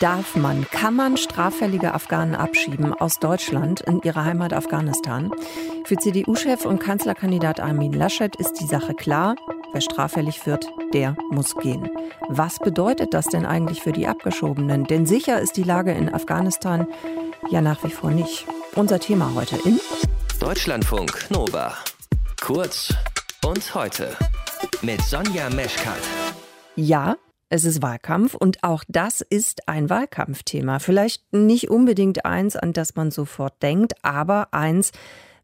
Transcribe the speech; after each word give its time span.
Darf 0.00 0.36
man, 0.36 0.66
kann 0.70 0.94
man 0.94 1.16
straffällige 1.16 1.94
Afghanen 1.94 2.34
abschieben 2.34 2.94
aus 2.94 3.18
Deutschland 3.18 3.80
in 3.82 4.00
ihre 4.02 4.24
Heimat 4.24 4.52
Afghanistan? 4.52 5.30
Für 5.84 5.96
CDU-Chef 5.96 6.64
und 6.64 6.80
Kanzlerkandidat 6.80 7.60
Armin 7.60 7.92
Laschet 7.92 8.34
ist 8.36 8.54
die 8.54 8.66
Sache 8.66 8.94
klar. 8.94 9.36
Wer 9.72 9.80
straffällig 9.80 10.46
wird, 10.46 10.66
der 10.92 11.16
muss 11.30 11.54
gehen. 11.56 11.88
Was 12.28 12.58
bedeutet 12.58 13.14
das 13.14 13.26
denn 13.26 13.46
eigentlich 13.46 13.82
für 13.82 13.92
die 13.92 14.06
Abgeschobenen? 14.06 14.84
Denn 14.84 15.06
sicher 15.06 15.40
ist 15.40 15.56
die 15.56 15.62
Lage 15.62 15.92
in 15.92 16.12
Afghanistan 16.12 16.86
ja 17.50 17.60
nach 17.60 17.82
wie 17.84 17.90
vor 17.90 18.10
nicht. 18.10 18.46
Unser 18.74 19.00
Thema 19.00 19.32
heute 19.34 19.56
in 19.64 19.80
Deutschlandfunk 20.40 21.30
Nova. 21.30 21.74
Kurz 22.40 22.94
und 23.44 23.74
heute 23.74 24.16
mit 24.82 25.00
Sonja 25.02 25.48
Meschkat. 25.50 26.00
Ja, 26.74 27.16
es 27.52 27.66
ist 27.66 27.82
Wahlkampf 27.82 28.34
und 28.34 28.64
auch 28.64 28.82
das 28.88 29.20
ist 29.20 29.68
ein 29.68 29.90
Wahlkampfthema. 29.90 30.78
Vielleicht 30.78 31.34
nicht 31.34 31.68
unbedingt 31.68 32.24
eins, 32.24 32.56
an 32.56 32.72
das 32.72 32.96
man 32.96 33.10
sofort 33.10 33.62
denkt, 33.62 33.92
aber 34.02 34.54
eins, 34.54 34.90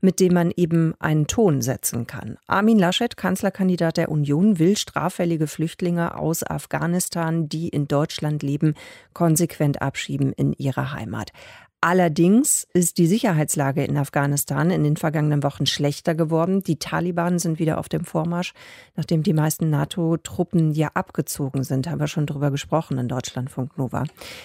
mit 0.00 0.18
dem 0.18 0.32
man 0.32 0.50
eben 0.56 0.94
einen 1.00 1.26
Ton 1.26 1.60
setzen 1.60 2.06
kann. 2.06 2.38
Armin 2.46 2.78
Laschet, 2.78 3.14
Kanzlerkandidat 3.14 3.98
der 3.98 4.10
Union, 4.10 4.58
will 4.58 4.78
straffällige 4.78 5.46
Flüchtlinge 5.46 6.16
aus 6.16 6.42
Afghanistan, 6.42 7.50
die 7.50 7.68
in 7.68 7.88
Deutschland 7.88 8.42
leben, 8.42 8.72
konsequent 9.12 9.82
abschieben 9.82 10.32
in 10.32 10.54
ihre 10.54 10.92
Heimat. 10.94 11.32
Allerdings 11.80 12.66
ist 12.72 12.98
die 12.98 13.06
Sicherheitslage 13.06 13.84
in 13.84 13.96
Afghanistan 13.96 14.72
in 14.72 14.82
den 14.82 14.96
vergangenen 14.96 15.44
Wochen 15.44 15.64
schlechter 15.64 16.16
geworden. 16.16 16.60
Die 16.64 16.80
Taliban 16.80 17.38
sind 17.38 17.60
wieder 17.60 17.78
auf 17.78 17.88
dem 17.88 18.04
Vormarsch, 18.04 18.52
nachdem 18.96 19.22
die 19.22 19.32
meisten 19.32 19.70
NATO-Truppen 19.70 20.72
ja 20.72 20.88
abgezogen 20.94 21.62
sind. 21.62 21.88
Haben 21.88 22.00
wir 22.00 22.08
schon 22.08 22.26
drüber 22.26 22.50
gesprochen 22.50 22.98
in 22.98 23.06
Deutschlandfunk 23.06 23.78
Nova. 23.78 24.02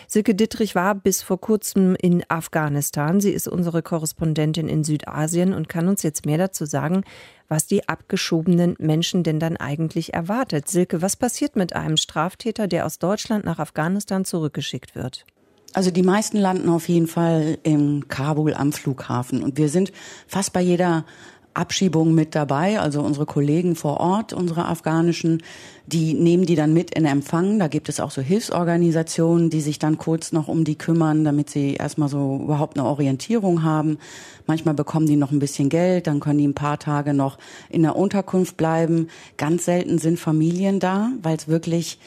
Silke 0.07 0.35
Dittrich 0.35 0.75
war 0.75 0.93
bis 0.93 1.23
vor 1.23 1.41
kurzem 1.41 1.95
in 1.95 2.23
Afghanistan. 2.27 3.19
Sie 3.19 3.31
ist 3.31 3.47
unsere 3.47 3.81
Korrespondentin 3.81 4.67
in 4.67 4.83
Südasien 4.83 5.55
und 5.55 5.67
kann 5.67 5.87
uns 5.87 6.03
jetzt 6.03 6.27
mehr 6.27 6.37
dazu 6.37 6.65
sagen, 6.65 7.03
was 7.47 7.65
die 7.65 7.89
abgeschobenen 7.89 8.75
Menschen 8.77 9.23
denn 9.23 9.39
dann 9.39 9.57
eigentlich 9.57 10.13
erwartet. 10.13 10.67
Silke, 10.67 11.01
was 11.01 11.15
passiert 11.15 11.55
mit 11.55 11.75
einem 11.75 11.97
Straftäter, 11.97 12.67
der 12.67 12.85
aus 12.85 12.99
Deutschland 12.99 13.43
nach 13.43 13.57
Afghanistan 13.57 14.23
zurückgeschickt 14.23 14.93
wird? 14.93 15.25
Also 15.73 15.89
die 15.89 16.03
meisten 16.03 16.37
landen 16.37 16.69
auf 16.69 16.87
jeden 16.87 17.07
Fall 17.07 17.57
in 17.63 18.07
Kabul 18.07 18.53
am 18.53 18.71
Flughafen. 18.71 19.41
Und 19.41 19.57
wir 19.57 19.69
sind 19.69 19.91
fast 20.27 20.53
bei 20.53 20.61
jeder 20.61 21.03
Abschiebung 21.55 22.13
mit 22.13 22.35
dabei. 22.35 22.79
Also 22.79 23.01
unsere 23.01 23.25
Kollegen 23.25 23.75
vor 23.75 23.99
Ort, 23.99 24.33
unsere 24.33 24.65
afghanischen, 24.65 25.43
die 25.85 26.13
nehmen 26.13 26.45
die 26.45 26.55
dann 26.55 26.73
mit 26.73 26.95
in 26.95 27.05
Empfang. 27.05 27.59
Da 27.59 27.67
gibt 27.67 27.89
es 27.89 27.99
auch 27.99 28.11
so 28.11 28.21
Hilfsorganisationen, 28.21 29.49
die 29.49 29.61
sich 29.61 29.79
dann 29.79 29.97
kurz 29.97 30.31
noch 30.31 30.47
um 30.47 30.63
die 30.63 30.77
kümmern, 30.77 31.23
damit 31.23 31.49
sie 31.49 31.73
erstmal 31.73 32.09
so 32.09 32.39
überhaupt 32.43 32.77
eine 32.77 32.87
Orientierung 32.87 33.63
haben. 33.63 33.97
Manchmal 34.47 34.73
bekommen 34.73 35.05
die 35.05 35.15
noch 35.15 35.31
ein 35.31 35.39
bisschen 35.39 35.69
Geld, 35.69 36.07
dann 36.07 36.19
können 36.19 36.39
die 36.39 36.47
ein 36.47 36.55
paar 36.55 36.79
Tage 36.79 37.13
noch 37.13 37.37
in 37.69 37.83
der 37.83 37.95
Unterkunft 37.95 38.57
bleiben. 38.57 39.07
Ganz 39.37 39.65
selten 39.65 39.97
sind 39.97 40.19
Familien 40.19 40.79
da, 40.79 41.09
weil 41.21 41.37
es 41.37 41.47
wirklich 41.47 41.99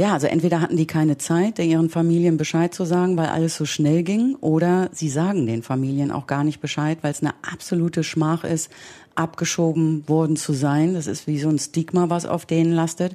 ja, 0.00 0.14
also 0.14 0.28
entweder 0.28 0.62
hatten 0.62 0.78
die 0.78 0.86
keine 0.86 1.18
Zeit, 1.18 1.58
ihren 1.58 1.90
Familien 1.90 2.38
Bescheid 2.38 2.72
zu 2.72 2.86
sagen, 2.86 3.18
weil 3.18 3.26
alles 3.26 3.54
so 3.54 3.66
schnell 3.66 4.02
ging, 4.02 4.34
oder 4.40 4.88
sie 4.94 5.10
sagen 5.10 5.46
den 5.46 5.62
Familien 5.62 6.10
auch 6.10 6.26
gar 6.26 6.42
nicht 6.42 6.62
Bescheid, 6.62 6.96
weil 7.02 7.10
es 7.10 7.20
eine 7.20 7.34
absolute 7.42 8.02
Schmach 8.02 8.42
ist, 8.42 8.70
abgeschoben 9.14 10.08
worden 10.08 10.36
zu 10.36 10.54
sein. 10.54 10.94
Das 10.94 11.06
ist 11.06 11.26
wie 11.26 11.38
so 11.38 11.50
ein 11.50 11.58
Stigma, 11.58 12.08
was 12.08 12.24
auf 12.24 12.46
denen 12.46 12.72
lastet. 12.72 13.14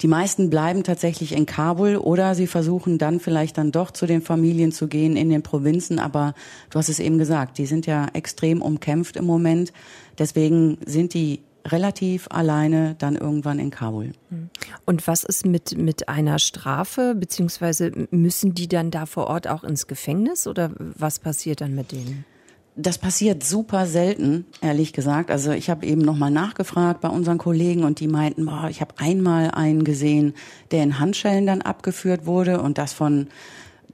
Die 0.00 0.08
meisten 0.08 0.48
bleiben 0.48 0.82
tatsächlich 0.82 1.32
in 1.32 1.44
Kabul 1.44 1.96
oder 1.96 2.34
sie 2.34 2.46
versuchen 2.46 2.96
dann 2.96 3.20
vielleicht 3.20 3.58
dann 3.58 3.70
doch 3.70 3.90
zu 3.90 4.06
den 4.06 4.22
Familien 4.22 4.72
zu 4.72 4.88
gehen 4.88 5.18
in 5.18 5.28
den 5.28 5.42
Provinzen. 5.42 5.98
Aber 5.98 6.32
du 6.70 6.78
hast 6.78 6.88
es 6.88 7.00
eben 7.00 7.18
gesagt, 7.18 7.58
die 7.58 7.66
sind 7.66 7.84
ja 7.84 8.08
extrem 8.14 8.62
umkämpft 8.62 9.16
im 9.16 9.26
Moment. 9.26 9.74
Deswegen 10.18 10.78
sind 10.86 11.12
die 11.12 11.40
relativ 11.66 12.26
alleine 12.30 12.94
dann 12.98 13.16
irgendwann 13.16 13.58
in 13.58 13.70
Kabul. 13.70 14.12
Und 14.84 15.06
was 15.06 15.24
ist 15.24 15.46
mit, 15.46 15.76
mit 15.78 16.08
einer 16.08 16.38
Strafe, 16.38 17.14
beziehungsweise 17.14 17.92
müssen 18.10 18.54
die 18.54 18.68
dann 18.68 18.90
da 18.90 19.06
vor 19.06 19.28
Ort 19.28 19.48
auch 19.48 19.64
ins 19.64 19.86
Gefängnis 19.86 20.46
oder 20.46 20.70
was 20.78 21.18
passiert 21.18 21.60
dann 21.60 21.74
mit 21.74 21.92
denen? 21.92 22.24
Das 22.76 22.98
passiert 22.98 23.44
super 23.44 23.86
selten, 23.86 24.46
ehrlich 24.60 24.92
gesagt. 24.92 25.30
Also 25.30 25.52
ich 25.52 25.70
habe 25.70 25.86
eben 25.86 26.00
nochmal 26.00 26.32
nachgefragt 26.32 27.00
bei 27.00 27.08
unseren 27.08 27.38
Kollegen 27.38 27.84
und 27.84 28.00
die 28.00 28.08
meinten, 28.08 28.46
boah, 28.46 28.66
ich 28.68 28.80
habe 28.80 28.94
einmal 28.98 29.52
einen 29.52 29.84
gesehen, 29.84 30.34
der 30.72 30.82
in 30.82 30.98
Handschellen 30.98 31.46
dann 31.46 31.62
abgeführt 31.62 32.26
wurde 32.26 32.60
und 32.60 32.76
das 32.76 32.92
von 32.92 33.28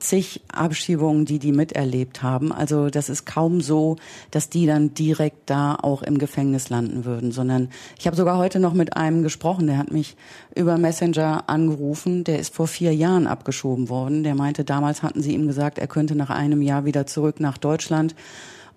zig 0.00 0.40
Abschiebungen, 0.52 1.24
die 1.24 1.38
die 1.38 1.52
miterlebt 1.52 2.22
haben. 2.22 2.52
Also 2.52 2.90
das 2.90 3.08
ist 3.08 3.26
kaum 3.26 3.60
so, 3.60 3.96
dass 4.30 4.48
die 4.48 4.66
dann 4.66 4.94
direkt 4.94 5.48
da 5.50 5.76
auch 5.76 6.02
im 6.02 6.18
Gefängnis 6.18 6.70
landen 6.70 7.04
würden, 7.04 7.32
sondern 7.32 7.68
ich 7.98 8.06
habe 8.06 8.16
sogar 8.16 8.38
heute 8.38 8.58
noch 8.60 8.74
mit 8.74 8.96
einem 8.96 9.22
gesprochen, 9.22 9.66
der 9.66 9.78
hat 9.78 9.92
mich 9.92 10.16
über 10.54 10.78
Messenger 10.78 11.44
angerufen, 11.48 12.24
der 12.24 12.38
ist 12.38 12.54
vor 12.54 12.66
vier 12.66 12.94
Jahren 12.94 13.26
abgeschoben 13.26 13.88
worden. 13.88 14.24
Der 14.24 14.34
meinte, 14.34 14.64
damals 14.64 15.02
hatten 15.02 15.22
sie 15.22 15.34
ihm 15.34 15.46
gesagt, 15.46 15.78
er 15.78 15.86
könnte 15.86 16.14
nach 16.14 16.30
einem 16.30 16.62
Jahr 16.62 16.84
wieder 16.84 17.06
zurück 17.06 17.40
nach 17.40 17.58
Deutschland. 17.58 18.14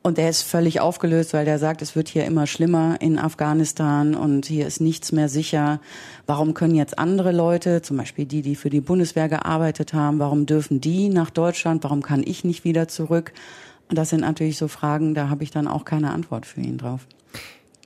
Und 0.05 0.19
er 0.19 0.29
ist 0.29 0.41
völlig 0.41 0.81
aufgelöst, 0.81 1.31
weil 1.33 1.45
der 1.45 1.57
sagt, 1.59 1.81
es 1.81 1.95
wird 1.95 2.09
hier 2.09 2.25
immer 2.25 2.45
schlimmer 2.45 2.97
in 2.99 3.17
Afghanistan 3.17 4.15
und 4.15 4.45
hier 4.45 4.67
ist 4.67 4.81
nichts 4.81 5.13
mehr 5.13 5.29
sicher. 5.29 5.79
Warum 6.27 6.53
können 6.53 6.75
jetzt 6.75 6.99
andere 6.99 7.31
Leute, 7.31 7.81
zum 7.81 7.95
Beispiel 7.95 8.25
die, 8.25 8.41
die 8.41 8.55
für 8.57 8.69
die 8.69 8.81
Bundeswehr 8.81 9.29
gearbeitet 9.29 9.93
haben, 9.93 10.19
warum 10.19 10.45
dürfen 10.45 10.81
die 10.81 11.07
nach 11.07 11.29
Deutschland? 11.29 11.85
Warum 11.85 12.01
kann 12.01 12.21
ich 12.21 12.43
nicht 12.43 12.65
wieder 12.65 12.89
zurück? 12.89 13.31
Und 13.87 13.97
das 13.97 14.09
sind 14.09 14.19
natürlich 14.19 14.57
so 14.57 14.67
Fragen, 14.67 15.13
da 15.13 15.29
habe 15.29 15.45
ich 15.45 15.51
dann 15.51 15.69
auch 15.69 15.85
keine 15.85 16.11
Antwort 16.11 16.45
für 16.45 16.59
ihn 16.59 16.77
drauf. 16.77 17.07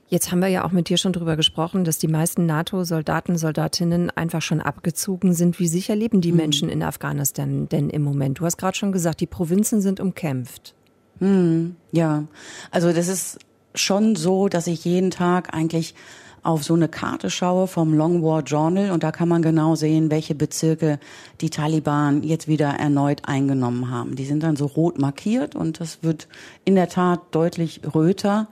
Jetzt 0.08 0.32
haben 0.32 0.40
wir 0.40 0.48
ja 0.48 0.64
auch 0.64 0.72
mit 0.72 0.88
dir 0.88 0.96
schon 0.96 1.12
drüber 1.12 1.36
gesprochen, 1.36 1.84
dass 1.84 1.98
die 1.98 2.08
meisten 2.08 2.46
NATO-Soldaten, 2.46 3.36
Soldatinnen 3.36 4.10
einfach 4.10 4.42
schon 4.42 4.60
abgezogen 4.60 5.34
sind. 5.34 5.60
Wie 5.60 5.68
sicher 5.68 5.94
leben 5.94 6.20
die 6.20 6.32
mhm. 6.32 6.38
Menschen 6.38 6.68
in 6.68 6.82
Afghanistan 6.82 7.68
denn 7.68 7.90
im 7.90 8.02
Moment? 8.02 8.40
Du 8.40 8.44
hast 8.44 8.56
gerade 8.56 8.76
schon 8.76 8.90
gesagt, 8.90 9.20
die 9.20 9.26
Provinzen 9.26 9.80
sind 9.80 10.00
umkämpft. 10.00 10.74
Hm, 11.20 11.76
ja, 11.92 12.24
also 12.70 12.92
das 12.92 13.08
ist 13.08 13.38
schon 13.74 14.16
so, 14.16 14.48
dass 14.48 14.66
ich 14.66 14.84
jeden 14.84 15.10
Tag 15.10 15.54
eigentlich 15.54 15.94
auf 16.42 16.64
so 16.64 16.74
eine 16.74 16.88
Karte 16.88 17.30
schaue 17.30 17.66
vom 17.66 17.92
Long 17.92 18.22
War 18.22 18.42
Journal 18.42 18.90
und 18.90 19.02
da 19.02 19.12
kann 19.12 19.28
man 19.28 19.42
genau 19.42 19.74
sehen, 19.74 20.10
welche 20.10 20.34
Bezirke 20.34 20.98
die 21.40 21.50
Taliban 21.50 22.22
jetzt 22.22 22.48
wieder 22.48 22.68
erneut 22.68 23.22
eingenommen 23.26 23.90
haben. 23.90 24.16
Die 24.16 24.24
sind 24.24 24.42
dann 24.42 24.56
so 24.56 24.66
rot 24.66 24.98
markiert 24.98 25.54
und 25.54 25.80
das 25.80 26.02
wird 26.02 26.28
in 26.64 26.74
der 26.74 26.88
Tat 26.88 27.20
deutlich 27.32 27.82
röter. 27.94 28.48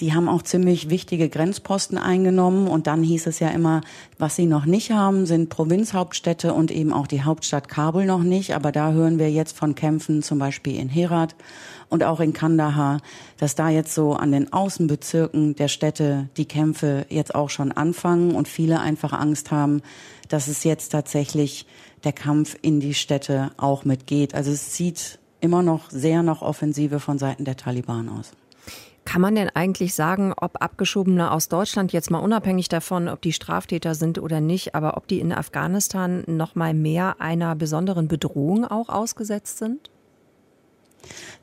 Die 0.00 0.12
haben 0.12 0.28
auch 0.28 0.42
ziemlich 0.42 0.90
wichtige 0.90 1.28
Grenzposten 1.28 1.96
eingenommen 1.96 2.68
und 2.68 2.86
dann 2.86 3.02
hieß 3.02 3.26
es 3.26 3.38
ja 3.38 3.48
immer, 3.48 3.80
was 4.18 4.36
sie 4.36 4.46
noch 4.46 4.66
nicht 4.66 4.90
haben, 4.90 5.24
sind 5.24 5.48
Provinzhauptstädte 5.48 6.52
und 6.52 6.70
eben 6.70 6.92
auch 6.92 7.06
die 7.06 7.22
Hauptstadt 7.22 7.68
Kabul 7.68 8.04
noch 8.04 8.22
nicht. 8.22 8.54
Aber 8.54 8.72
da 8.72 8.92
hören 8.92 9.18
wir 9.18 9.30
jetzt 9.30 9.56
von 9.56 9.74
Kämpfen 9.74 10.22
zum 10.22 10.38
Beispiel 10.38 10.78
in 10.78 10.88
Herat 10.88 11.34
und 11.88 12.04
auch 12.04 12.20
in 12.20 12.32
Kandahar, 12.32 13.00
dass 13.38 13.54
da 13.54 13.70
jetzt 13.70 13.94
so 13.94 14.12
an 14.12 14.32
den 14.32 14.52
Außenbezirken 14.52 15.54
der 15.54 15.68
Städte 15.68 16.28
die 16.36 16.46
Kämpfe 16.46 17.06
jetzt 17.08 17.34
auch 17.34 17.48
schon 17.48 17.72
anfangen 17.72 18.34
und 18.34 18.48
viele 18.48 18.80
einfach 18.80 19.12
Angst 19.12 19.50
haben, 19.50 19.80
dass 20.28 20.48
es 20.48 20.64
jetzt 20.64 20.90
tatsächlich 20.90 21.66
der 22.04 22.12
Kampf 22.12 22.56
in 22.60 22.80
die 22.80 22.94
Städte 22.94 23.50
auch 23.56 23.84
mitgeht. 23.84 24.34
Also 24.34 24.50
es 24.50 24.76
sieht 24.76 25.18
immer 25.40 25.62
noch 25.62 25.90
sehr 25.90 26.22
nach 26.22 26.42
Offensive 26.42 27.00
von 27.00 27.18
Seiten 27.18 27.44
der 27.44 27.56
Taliban 27.56 28.08
aus. 28.08 28.32
Kann 29.06 29.20
man 29.20 29.36
denn 29.36 29.48
eigentlich 29.54 29.94
sagen, 29.94 30.34
ob 30.36 30.60
Abgeschobene 30.60 31.30
aus 31.30 31.48
Deutschland 31.48 31.92
jetzt 31.92 32.10
mal 32.10 32.18
unabhängig 32.18 32.68
davon, 32.68 33.08
ob 33.08 33.22
die 33.22 33.32
Straftäter 33.32 33.94
sind 33.94 34.18
oder 34.18 34.40
nicht, 34.40 34.74
aber 34.74 34.96
ob 34.96 35.06
die 35.06 35.20
in 35.20 35.32
Afghanistan 35.32 36.24
noch 36.26 36.56
mal 36.56 36.74
mehr 36.74 37.20
einer 37.20 37.54
besonderen 37.54 38.08
Bedrohung 38.08 38.64
auch 38.64 38.88
ausgesetzt 38.88 39.58
sind? 39.58 39.90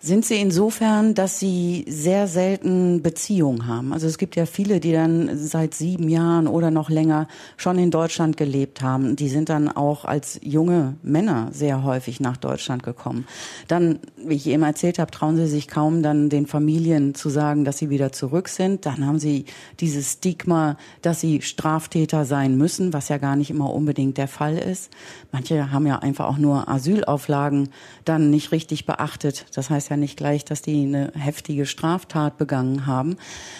Sind 0.04 0.26
sie 0.26 0.36
insofern, 0.36 1.14
dass 1.14 1.40
sie 1.40 1.86
sehr 1.88 2.28
selten 2.28 3.02
Beziehungen 3.02 3.68
haben. 3.68 3.94
Also 3.94 4.06
es 4.06 4.18
gibt 4.18 4.36
ja 4.36 4.46
viele, 4.46 4.82
die 4.82 4.92
dann 4.92 5.38
seit 5.38 5.74
sieben 5.74 6.10
Jahren 6.10 6.48
oder 6.48 6.72
noch 6.72 6.90
länger 6.90 7.30
schon 7.56 7.80
in 7.80 7.90
Deutschland 7.90 8.36
gelebt 8.36 8.82
haben. 8.82 9.16
Die 9.16 9.30
sind 9.30 9.48
dann 9.48 9.70
auch 9.70 10.04
als 10.04 10.42
junge 10.44 10.96
Männer 11.04 11.48
sehr 11.54 11.86
häufig 11.86 12.20
nach 12.20 12.36
Deutschland 12.36 12.84
gekommen. 12.84 13.26
Dann, 13.70 14.00
wie 14.18 14.36
ich 14.36 14.48
eben 14.48 14.64
erzählt 14.64 15.00
habe, 15.00 15.10
trauen 15.10 15.38
sie 15.38 15.48
sich 15.48 15.70
kaum 15.70 16.04
dann 16.04 16.28
den 16.28 16.48
Familien 16.48 17.16
zu 17.16 17.30
sagen, 17.30 17.64
dass 17.64 17.78
sie 17.78 17.90
wieder 17.90 18.12
zurück 18.12 18.50
sind. 18.50 18.86
Dann 18.86 19.06
haben 19.06 19.20
sie 19.20 19.46
dieses 19.80 20.12
Stigma, 20.12 20.76
dass 21.02 21.22
sie 21.22 21.42
Straftäter 21.42 22.26
sein 22.26 22.58
müssen, 22.58 22.92
was 22.92 23.08
ja 23.08 23.20
gar 23.20 23.38
nicht 23.38 23.52
immer 23.52 23.72
unbedingt 23.72 24.18
der 24.18 24.28
Fall 24.28 24.58
ist. 24.58 24.92
Manche 25.32 25.72
haben 25.72 25.88
ja 25.88 26.00
einfach 26.00 26.26
auch 26.26 26.38
nur 26.38 26.68
Asylauflagen 26.68 27.70
dann 28.04 28.30
nicht 28.32 28.52
richtig 28.52 28.86
beachtet. 28.86 29.46
Das 29.56 29.70
heißt 29.70 29.93
ja 29.94 29.98
nicht 29.98 30.18
gleich, 30.18 30.46
dass 30.46 30.62
die 30.62 30.84
eine 30.84 31.12
heftige 31.16 31.66
Straftat 31.66 32.38
begangen 32.38 32.86
haben. 32.86 33.18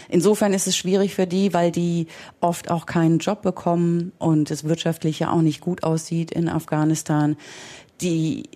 Insofern 0.10 0.54
ist 0.54 0.68
es 0.68 0.76
schwierig 0.76 1.16
für 1.16 1.28
die, 1.28 1.54
weil 1.54 1.72
die 1.72 2.08
oft 2.42 2.70
auch 2.70 2.86
keinen 2.86 3.20
Job 3.20 3.42
bekommen 3.42 4.12
und 4.20 4.52
es 4.52 4.64
wirtschaftlich 4.64 5.20
ja 5.20 5.32
auch 5.32 5.42
nicht 5.42 5.62
gut 5.62 5.84
aussieht 5.84 6.32
in 6.32 6.50
Afghanistan. 6.50 7.38
Die 8.02 8.50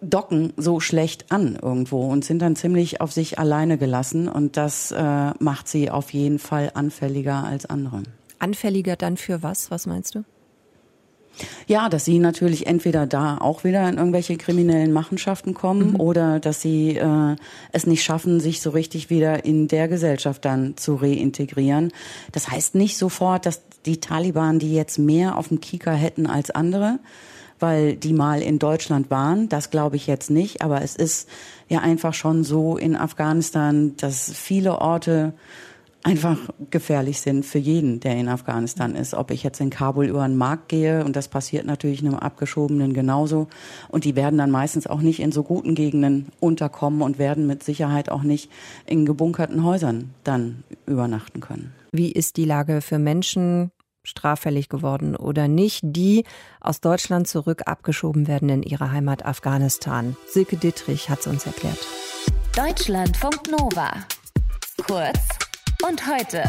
docken 0.00 0.52
so 0.56 0.80
schlecht 0.80 1.30
an 1.30 1.58
irgendwo 1.60 2.08
und 2.10 2.24
sind 2.24 2.40
dann 2.40 2.56
ziemlich 2.56 3.00
auf 3.00 3.12
sich 3.12 3.38
alleine 3.38 3.78
gelassen 3.78 4.28
und 4.28 4.56
das 4.56 4.90
äh, 4.90 5.30
macht 5.38 5.68
sie 5.68 5.90
auf 5.90 6.12
jeden 6.12 6.38
Fall 6.38 6.70
anfälliger 6.74 7.44
als 7.44 7.66
andere. 7.66 8.02
Anfälliger 8.38 8.96
dann 8.96 9.16
für 9.16 9.42
was? 9.42 9.70
Was 9.70 9.86
meinst 9.86 10.14
du? 10.14 10.24
Ja, 11.66 11.88
dass 11.88 12.04
sie 12.04 12.18
natürlich 12.18 12.66
entweder 12.66 13.06
da 13.06 13.38
auch 13.38 13.64
wieder 13.64 13.88
in 13.88 13.96
irgendwelche 13.96 14.36
kriminellen 14.36 14.92
Machenschaften 14.92 15.54
kommen 15.54 15.92
mhm. 15.92 16.00
oder 16.00 16.40
dass 16.40 16.60
sie 16.60 16.96
äh, 16.96 17.36
es 17.72 17.86
nicht 17.86 18.04
schaffen, 18.04 18.40
sich 18.40 18.60
so 18.60 18.70
richtig 18.70 19.10
wieder 19.10 19.44
in 19.44 19.68
der 19.68 19.88
Gesellschaft 19.88 20.44
dann 20.44 20.76
zu 20.76 20.94
reintegrieren. 20.96 21.92
Das 22.32 22.50
heißt 22.50 22.74
nicht 22.74 22.96
sofort, 22.96 23.46
dass 23.46 23.62
die 23.86 24.00
Taliban 24.00 24.58
die 24.58 24.74
jetzt 24.74 24.98
mehr 24.98 25.36
auf 25.36 25.48
dem 25.48 25.60
Kika 25.60 25.92
hätten 25.92 26.26
als 26.26 26.50
andere 26.50 26.98
weil 27.60 27.96
die 27.96 28.12
mal 28.12 28.42
in 28.42 28.58
Deutschland 28.58 29.10
waren. 29.10 29.48
Das 29.48 29.70
glaube 29.70 29.96
ich 29.96 30.06
jetzt 30.06 30.30
nicht. 30.30 30.60
Aber 30.60 30.82
es 30.82 30.96
ist 30.96 31.28
ja 31.68 31.80
einfach 31.80 32.12
schon 32.12 32.44
so 32.44 32.76
in 32.76 32.96
Afghanistan, 32.96 33.96
dass 33.96 34.30
viele 34.34 34.80
Orte 34.80 35.32
einfach 36.04 36.38
gefährlich 36.70 37.20
sind 37.20 37.44
für 37.44 37.58
jeden, 37.58 37.98
der 37.98 38.16
in 38.16 38.28
Afghanistan 38.28 38.94
ist. 38.94 39.14
Ob 39.14 39.30
ich 39.30 39.42
jetzt 39.42 39.60
in 39.60 39.70
Kabul 39.70 40.06
über 40.06 40.26
den 40.26 40.36
Markt 40.36 40.68
gehe, 40.68 41.04
und 41.04 41.16
das 41.16 41.28
passiert 41.28 41.66
natürlich 41.66 42.00
einem 42.00 42.14
Abgeschobenen 42.14 42.92
genauso. 42.92 43.48
Und 43.88 44.04
die 44.04 44.14
werden 44.14 44.38
dann 44.38 44.50
meistens 44.50 44.86
auch 44.86 45.00
nicht 45.00 45.20
in 45.20 45.32
so 45.32 45.42
guten 45.42 45.74
Gegenden 45.74 46.26
unterkommen 46.40 47.02
und 47.02 47.18
werden 47.18 47.46
mit 47.46 47.62
Sicherheit 47.62 48.10
auch 48.10 48.22
nicht 48.22 48.50
in 48.86 49.06
gebunkerten 49.06 49.64
Häusern 49.64 50.10
dann 50.22 50.62
übernachten 50.86 51.40
können. 51.40 51.72
Wie 51.90 52.12
ist 52.12 52.36
die 52.36 52.44
Lage 52.44 52.80
für 52.80 52.98
Menschen, 52.98 53.70
straffällig 54.02 54.68
geworden 54.68 55.16
oder 55.16 55.48
nicht, 55.48 55.80
die 55.82 56.24
aus 56.60 56.82
Deutschland 56.82 57.26
zurück 57.26 57.62
abgeschoben 57.64 58.28
werden 58.28 58.50
in 58.50 58.62
ihre 58.62 58.92
Heimat 58.92 59.24
Afghanistan. 59.24 60.14
Silke 60.28 60.58
Dittrich 60.58 61.08
hat 61.08 61.20
es 61.20 61.26
uns 61.26 61.46
erklärt. 61.46 61.78
Deutschlandfunk 62.54 63.50
Nova. 63.50 63.94
Kurz 64.86 65.43
und 65.86 66.06
heute. 66.06 66.42